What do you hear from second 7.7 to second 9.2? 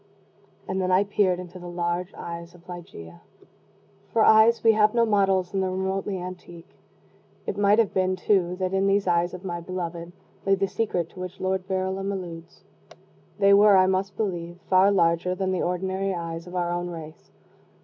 have been, too, that in these